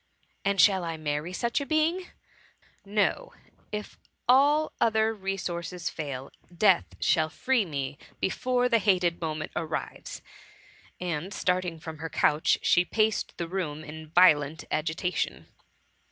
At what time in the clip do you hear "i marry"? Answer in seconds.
0.83-1.31